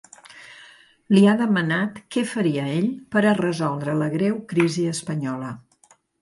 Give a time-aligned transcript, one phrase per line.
[1.15, 5.53] Li ha demanat què faria ell per a resoldre la greu crisi espanyola.